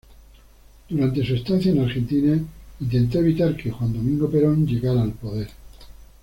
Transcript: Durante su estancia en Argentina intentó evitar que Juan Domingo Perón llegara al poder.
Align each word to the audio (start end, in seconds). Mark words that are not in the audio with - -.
Durante 0.89 1.23
su 1.23 1.35
estancia 1.35 1.71
en 1.71 1.81
Argentina 1.83 2.35
intentó 2.79 3.19
evitar 3.19 3.55
que 3.55 3.69
Juan 3.69 3.93
Domingo 3.93 4.27
Perón 4.27 4.65
llegara 4.65 5.03
al 5.03 5.11
poder. 5.11 5.47